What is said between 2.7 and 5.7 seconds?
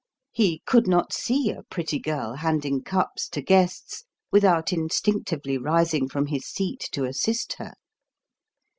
cups to guests without instinctively